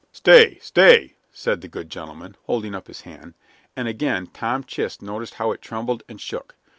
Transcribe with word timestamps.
"Stay! 0.11 0.57
stay!" 0.57 1.13
said 1.31 1.61
the 1.61 1.67
good 1.67 1.87
gentleman, 1.87 2.35
holding 2.47 2.73
up 2.73 2.87
his 2.87 3.01
hand; 3.01 3.35
and 3.75 3.87
again 3.87 4.25
Tom 4.25 4.63
Chist 4.63 5.03
noticed 5.03 5.35
how 5.35 5.51
it 5.51 5.61
trembled 5.61 6.01
and 6.09 6.19
shook. 6.19 6.55